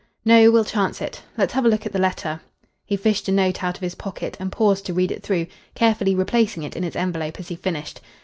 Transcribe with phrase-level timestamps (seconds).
[0.25, 1.21] "No, we'll chance it.
[1.37, 2.41] Let's have a look at the letter."
[2.87, 6.15] He fished a note out of his pocket and paused to read it through, carefully
[6.15, 8.01] replacing it in its envelope as he finished.